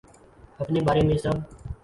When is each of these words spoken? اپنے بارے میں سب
اپنے 0.59 0.79
بارے 0.81 1.01
میں 1.07 1.17
سب 1.17 1.35